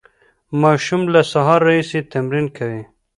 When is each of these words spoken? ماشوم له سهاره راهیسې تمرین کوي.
ماشوم 0.61 1.01
له 1.13 1.21
سهاره 1.31 1.63
راهیسې 1.67 1.99
تمرین 2.13 2.47
کوي. 2.57 2.83